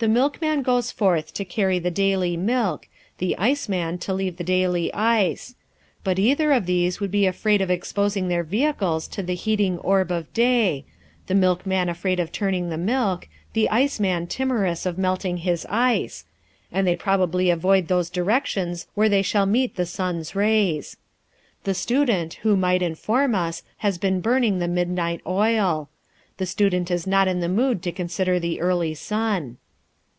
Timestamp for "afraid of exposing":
7.26-8.28